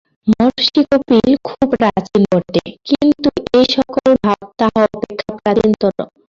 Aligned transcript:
মহর্ষি 0.27 0.81
কপিল 0.89 1.27
খুব 1.47 1.67
প্রাচীন 1.73 2.21
বটে, 2.31 2.63
কিন্তু 2.89 3.27
এই-সকল 3.53 4.09
ভাব 4.25 4.43
তাঁহা 4.59 4.81
অপেক্ষা 4.89 5.31
প্রাচীনতর। 5.39 5.93